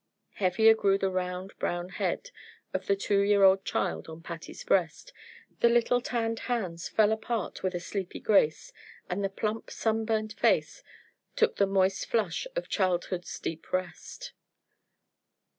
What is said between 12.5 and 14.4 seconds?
of childhood's deep rest.